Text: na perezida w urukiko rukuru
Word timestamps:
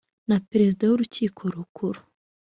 na 0.29 0.37
perezida 0.49 0.83
w 0.85 0.91
urukiko 0.95 1.41
rukuru 1.55 1.99